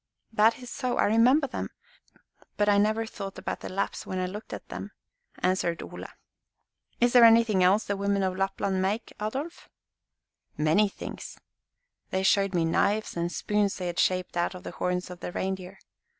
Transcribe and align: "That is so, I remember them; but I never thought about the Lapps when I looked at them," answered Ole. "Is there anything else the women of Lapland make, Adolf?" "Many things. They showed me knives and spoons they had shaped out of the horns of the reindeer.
"That 0.33 0.57
is 0.57 0.71
so, 0.71 0.97
I 0.97 1.03
remember 1.05 1.45
them; 1.45 1.69
but 2.57 2.67
I 2.67 2.79
never 2.79 3.05
thought 3.05 3.37
about 3.37 3.59
the 3.59 3.69
Lapps 3.69 4.03
when 4.03 4.17
I 4.17 4.25
looked 4.25 4.51
at 4.51 4.67
them," 4.69 4.93
answered 5.37 5.83
Ole. 5.83 6.07
"Is 6.99 7.13
there 7.13 7.23
anything 7.23 7.61
else 7.63 7.83
the 7.83 7.95
women 7.95 8.23
of 8.23 8.35
Lapland 8.35 8.81
make, 8.81 9.13
Adolf?" 9.21 9.69
"Many 10.57 10.89
things. 10.89 11.37
They 12.09 12.23
showed 12.23 12.55
me 12.55 12.65
knives 12.65 13.15
and 13.15 13.31
spoons 13.31 13.75
they 13.75 13.85
had 13.85 13.99
shaped 13.99 14.35
out 14.35 14.55
of 14.55 14.63
the 14.63 14.71
horns 14.71 15.11
of 15.11 15.19
the 15.19 15.31
reindeer. 15.31 15.77